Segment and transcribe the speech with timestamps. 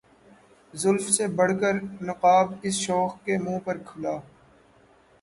[0.73, 1.75] زلف سے بڑھ کر
[2.01, 4.15] نقاب اس شوخ کے منہ پر کھلا